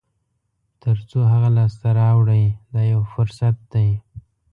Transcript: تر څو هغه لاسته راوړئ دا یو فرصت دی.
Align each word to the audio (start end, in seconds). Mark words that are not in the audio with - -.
تر 0.81 0.97
څو 1.09 1.19
هغه 1.31 1.49
لاسته 1.57 1.87
راوړئ 1.99 2.45
دا 2.73 2.81
یو 2.93 3.01
فرصت 3.13 3.55
دی. 3.73 3.89